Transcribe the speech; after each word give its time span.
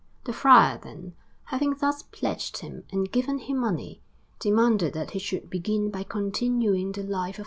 The 0.23 0.33
friar, 0.33 0.79
then, 0.81 1.13
having 1.43 1.75
thus 1.75 2.01
pledged 2.01 2.57
him 2.61 2.85
and 2.91 3.11
given 3.11 3.37
him 3.37 3.59
money, 3.59 4.01
demanded 4.39 4.93
that 4.95 5.11
he 5.11 5.19
should 5.19 5.47
begin 5.47 5.91
by 5.91 6.01
continuing 6.01 6.91
the 6.91 7.03
life 7.03 7.35
of 7.35 7.39
S. 7.39 7.39